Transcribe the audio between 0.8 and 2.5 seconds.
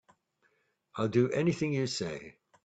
I'll do anything you say.